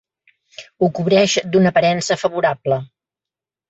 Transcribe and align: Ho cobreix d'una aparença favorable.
Ho 0.85 0.89
cobreix 1.01 1.37
d'una 1.53 1.75
aparença 1.77 2.21
favorable. 2.25 2.85